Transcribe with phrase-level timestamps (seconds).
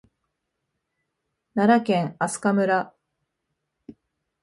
[1.53, 2.93] 奈良県明日香村